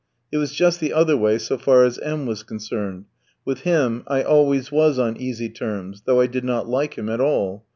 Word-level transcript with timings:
It 0.31 0.37
was 0.37 0.51
just 0.51 0.79
the 0.79 0.93
other 0.93 1.15
way 1.15 1.37
so 1.37 1.59
far 1.59 1.83
as 1.85 1.99
M 1.99 2.21
tski 2.21 2.27
was 2.29 2.41
concerned; 2.41 3.05
with 3.45 3.59
him 3.59 4.01
I 4.07 4.23
always 4.23 4.71
was 4.71 4.97
on 4.97 5.15
easy 5.15 5.47
terms, 5.47 6.01
though 6.07 6.19
I 6.19 6.25
did 6.25 6.43
not 6.43 6.67
like 6.67 6.97
him 6.97 7.07
at 7.07 7.21
all. 7.21 7.67